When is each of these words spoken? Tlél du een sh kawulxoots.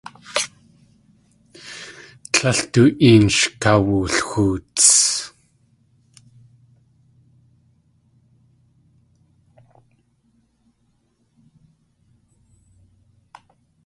Tlél 2.33 2.59
du 2.73 2.83
een 3.09 3.25
sh 3.35 3.45
kawulxoots. 3.61 4.87